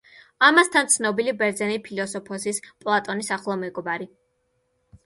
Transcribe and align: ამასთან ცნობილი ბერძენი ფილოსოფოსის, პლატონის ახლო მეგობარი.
ამასთან 0.45 0.87
ცნობილი 0.93 1.35
ბერძენი 1.41 1.77
ფილოსოფოსის, 1.89 2.61
პლატონის 2.87 3.31
ახლო 3.39 3.61
მეგობარი. 3.67 4.15